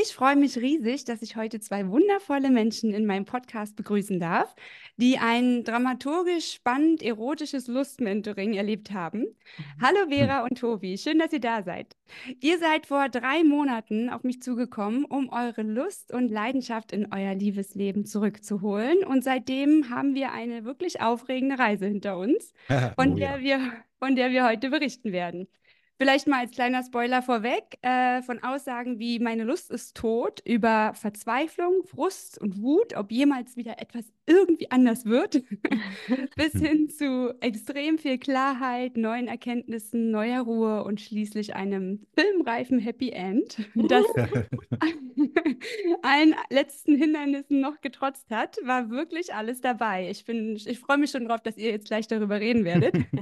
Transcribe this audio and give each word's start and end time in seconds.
Ich 0.00 0.14
freue 0.14 0.36
mich 0.36 0.56
riesig, 0.56 1.06
dass 1.06 1.22
ich 1.22 1.34
heute 1.34 1.58
zwei 1.58 1.88
wundervolle 1.88 2.50
Menschen 2.52 2.94
in 2.94 3.04
meinem 3.04 3.24
Podcast 3.24 3.74
begrüßen 3.74 4.20
darf, 4.20 4.54
die 4.96 5.18
ein 5.18 5.64
dramaturgisch 5.64 6.52
spannend 6.52 7.02
erotisches 7.02 7.66
Lustmentoring 7.66 8.54
erlebt 8.54 8.92
haben. 8.92 9.26
Hallo 9.82 10.08
Vera 10.08 10.44
und 10.44 10.56
Tobi, 10.56 10.98
schön, 10.98 11.18
dass 11.18 11.32
ihr 11.32 11.40
da 11.40 11.64
seid. 11.64 11.96
Ihr 12.38 12.60
seid 12.60 12.86
vor 12.86 13.08
drei 13.08 13.42
Monaten 13.42 14.08
auf 14.08 14.22
mich 14.22 14.40
zugekommen, 14.40 15.04
um 15.04 15.30
eure 15.30 15.62
Lust 15.62 16.12
und 16.12 16.28
Leidenschaft 16.30 16.92
in 16.92 17.12
euer 17.12 17.34
Liebesleben 17.34 18.04
zurückzuholen. 18.04 19.04
Und 19.04 19.24
seitdem 19.24 19.90
haben 19.90 20.14
wir 20.14 20.30
eine 20.30 20.64
wirklich 20.64 21.00
aufregende 21.00 21.58
Reise 21.58 21.86
hinter 21.86 22.18
uns, 22.18 22.52
von, 22.94 23.14
Oh 23.14 23.16
der 23.16 23.38
ja. 23.38 23.40
wir, 23.40 23.72
von 23.98 24.14
der 24.14 24.30
wir 24.30 24.46
heute 24.46 24.70
berichten 24.70 25.10
werden. 25.10 25.48
Vielleicht 26.00 26.28
mal 26.28 26.38
als 26.38 26.52
kleiner 26.52 26.84
Spoiler 26.84 27.22
vorweg, 27.22 27.76
äh, 27.82 28.22
von 28.22 28.40
Aussagen 28.40 29.00
wie 29.00 29.18
meine 29.18 29.42
Lust 29.42 29.72
ist 29.72 29.96
tot, 29.96 30.40
über 30.44 30.92
Verzweiflung, 30.94 31.82
Frust 31.86 32.40
und 32.40 32.62
Wut, 32.62 32.96
ob 32.96 33.10
jemals 33.10 33.56
wieder 33.56 33.80
etwas 33.80 34.04
irgendwie 34.24 34.70
anders 34.70 35.06
wird, 35.06 35.42
bis 36.36 36.52
hin 36.52 36.88
zu 36.88 37.34
extrem 37.40 37.98
viel 37.98 38.18
Klarheit, 38.18 38.96
neuen 38.96 39.26
Erkenntnissen, 39.26 40.12
neuer 40.12 40.42
Ruhe 40.42 40.84
und 40.84 41.00
schließlich 41.00 41.56
einem 41.56 42.06
filmreifen 42.16 42.78
Happy 42.78 43.10
End, 43.10 43.58
das 43.74 44.04
allen 46.02 46.36
letzten 46.48 46.94
Hindernissen 46.94 47.60
noch 47.60 47.80
getrotzt 47.80 48.30
hat, 48.30 48.56
war 48.62 48.90
wirklich 48.90 49.34
alles 49.34 49.60
dabei. 49.60 50.08
Ich 50.10 50.24
bin, 50.24 50.54
ich 50.54 50.78
freue 50.78 50.98
mich 50.98 51.10
schon 51.10 51.26
drauf, 51.26 51.40
dass 51.40 51.56
ihr 51.56 51.70
jetzt 51.72 51.88
gleich 51.88 52.06
darüber 52.06 52.38
reden 52.38 52.64
werdet. 52.64 52.94